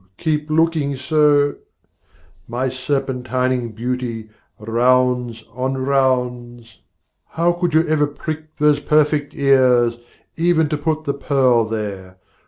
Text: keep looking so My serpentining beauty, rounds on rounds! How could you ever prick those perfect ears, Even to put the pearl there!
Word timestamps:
keep 0.17 0.49
looking 0.49 0.97
so 0.97 1.53
My 2.47 2.69
serpentining 2.69 3.73
beauty, 3.73 4.29
rounds 4.57 5.43
on 5.53 5.77
rounds! 5.77 6.79
How 7.27 7.51
could 7.51 7.75
you 7.75 7.87
ever 7.87 8.07
prick 8.07 8.55
those 8.55 8.79
perfect 8.79 9.35
ears, 9.35 9.99
Even 10.37 10.69
to 10.69 10.75
put 10.77 11.03
the 11.03 11.13
pearl 11.13 11.65
there! 11.69 12.17